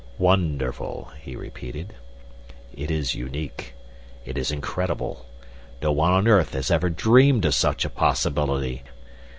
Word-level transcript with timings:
"Wonderful!" 0.17 1.11
he 1.21 1.35
repeated. 1.35 1.93
"It 2.73 2.89
is 2.89 3.13
unique. 3.13 3.75
It 4.25 4.35
is 4.35 4.49
incredible. 4.51 5.27
No 5.79 5.91
one 5.91 6.11
on 6.11 6.27
earth 6.27 6.53
has 6.53 6.71
ever 6.71 6.89
dreamed 6.89 7.45
of 7.45 7.53
such 7.53 7.85
a 7.85 7.89
possibility. 7.91 8.81